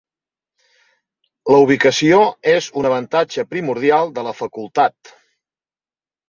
[1.53, 2.21] La ubicació
[2.53, 5.15] és un avantatge primordial de la Facultat.